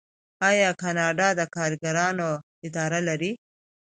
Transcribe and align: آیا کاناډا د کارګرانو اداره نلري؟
آیا 0.49 0.69
کاناډا 0.81 1.29
د 1.39 1.41
کارګرانو 1.55 2.29
اداره 2.65 2.99
نلري؟ 3.05 3.31